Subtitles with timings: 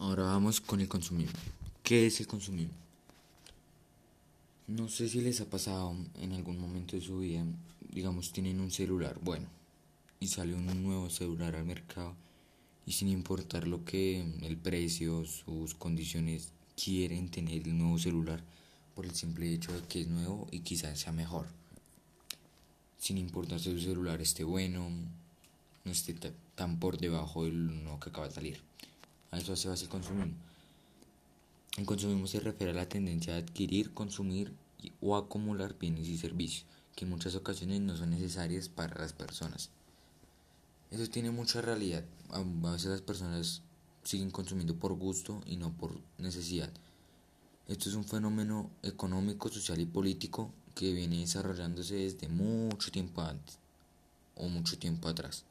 [0.00, 1.36] Ahora vamos con el consumismo.
[1.82, 2.72] ¿Qué es el consumismo?
[4.68, 7.44] No sé si les ha pasado en algún momento de su vida,
[7.90, 9.48] digamos, tienen un celular, bueno,
[10.20, 12.14] y sale un nuevo celular al mercado
[12.86, 18.40] y sin importar lo que el precio, sus condiciones quieren tener el nuevo celular
[18.94, 21.48] por el simple hecho de que es nuevo y quizás sea mejor.
[22.98, 24.88] Sin importar si su celular esté bueno,
[25.84, 26.14] no esté
[26.54, 28.68] tan por debajo del nuevo que acaba de salir.
[29.30, 30.34] A eso se basa el consumismo.
[31.76, 34.52] El consumismo se refiere a la tendencia a adquirir, consumir
[35.00, 36.66] o acumular bienes y servicios
[36.98, 39.70] que en muchas ocasiones no son necesarias para las personas.
[40.90, 42.02] Eso tiene mucha realidad.
[42.30, 42.42] A
[42.72, 43.62] veces las personas
[44.02, 46.70] siguen consumiendo por gusto y no por necesidad.
[47.68, 53.58] Esto es un fenómeno económico, social y político que viene desarrollándose desde mucho tiempo antes
[54.34, 55.44] o mucho tiempo atrás.